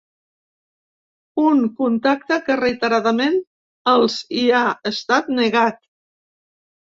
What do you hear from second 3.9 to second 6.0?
els hi ha estat negat.